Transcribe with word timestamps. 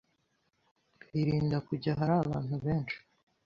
birinda 1.11 1.57
kujya 1.67 1.91
ahari 1.93 2.13
abantu 2.23 2.55
benshi 2.65 2.97